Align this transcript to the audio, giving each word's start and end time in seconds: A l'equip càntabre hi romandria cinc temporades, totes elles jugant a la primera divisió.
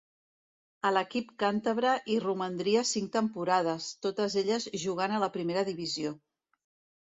A 0.87 0.91
l'equip 0.93 1.27
càntabre 1.43 1.91
hi 2.13 2.17
romandria 2.23 2.83
cinc 2.93 3.11
temporades, 3.17 3.91
totes 4.07 4.39
elles 4.43 4.67
jugant 4.87 5.15
a 5.19 5.21
la 5.27 5.31
primera 5.37 5.67
divisió. 5.71 6.17